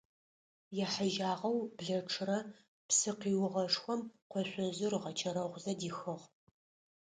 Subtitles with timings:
[0.83, 2.39] Ехьыжьагъэу блэчъырэ
[2.87, 6.23] псы къиугъэшхом къошъожъыр ыгъэчэрэгъузэ дихыгъ.